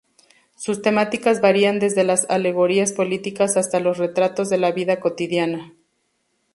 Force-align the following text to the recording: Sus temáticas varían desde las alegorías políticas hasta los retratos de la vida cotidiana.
Sus 0.55 0.81
temáticas 0.81 1.41
varían 1.41 1.77
desde 1.77 2.03
las 2.03 2.27
alegorías 2.27 2.91
políticas 2.91 3.55
hasta 3.55 3.79
los 3.79 3.99
retratos 3.99 4.49
de 4.49 4.57
la 4.57 4.71
vida 4.71 4.99
cotidiana. 4.99 5.75